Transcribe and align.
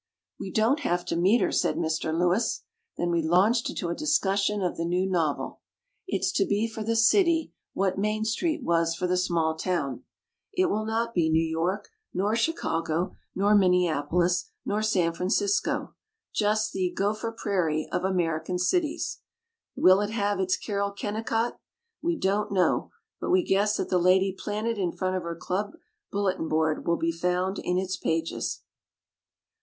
"We 0.39 0.49
don't 0.49 0.79
have 0.79 1.05
to 1.05 1.15
meet 1.15 1.41
her!" 1.41 1.51
said 1.51 1.75
Mr. 1.77 2.11
Lewis. 2.11 2.63
Then 2.97 3.11
we 3.11 3.21
launched 3.21 3.69
into 3.69 3.89
a 3.89 3.93
discussion 3.93 4.63
of 4.63 4.75
the 4.75 4.83
new 4.83 5.07
novel. 5.07 5.59
It's 6.07 6.31
to 6.31 6.45
be 6.47 6.67
for 6.67 6.81
the 6.83 6.95
city, 6.95 7.53
what 7.73 7.99
"Main 7.99 8.25
Street" 8.25 8.63
was 8.63 8.95
for 8.95 9.05
the 9.05 9.15
small 9.15 9.55
town. 9.55 10.03
It 10.55 10.71
will 10.71 10.85
not 10.85 11.13
be 11.13 11.29
New 11.29 11.45
York, 11.45 11.89
nor 12.15 12.35
Chicago, 12.35 13.15
nor 13.35 13.53
Minne 13.53 13.87
apolis, 13.93 14.49
nor 14.65 14.81
San 14.81 15.13
Francisco— 15.13 15.93
just 16.33 16.71
the 16.73 16.91
Gropher 16.97 17.31
Prairie 17.37 17.87
of 17.91 18.03
American 18.03 18.57
cities. 18.57 19.19
Will 19.75 20.01
it 20.01 20.09
have 20.09 20.39
its 20.39 20.57
Carol 20.57 20.89
Kennicott? 20.89 21.59
We 22.01 22.17
don't 22.17 22.51
know; 22.51 22.89
but 23.19 23.29
we 23.29 23.43
guess 23.43 23.77
that 23.77 23.89
the 23.89 23.99
lady 23.99 24.35
planted 24.35 24.79
in 24.79 24.93
front 24.93 25.15
of 25.15 25.21
her 25.21 25.35
club 25.35 25.73
bulle 26.11 26.33
tin 26.35 26.47
board 26.47 26.87
will 26.87 26.97
be 26.97 27.11
found 27.11 27.59
in 27.59 27.77
its 27.77 27.97
pages. 27.97 28.63